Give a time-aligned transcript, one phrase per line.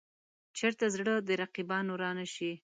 [0.57, 2.51] چېرته زړه د رقیبانو را نه شي.